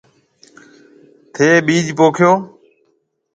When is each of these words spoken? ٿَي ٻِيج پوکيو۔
ٿَي 1.33 1.47
ٻِيج 1.65 1.85
پوکيو۔ 1.97 2.31